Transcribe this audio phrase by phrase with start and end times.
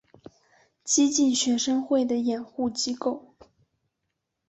[0.83, 3.35] 激进学生会的掩护机构。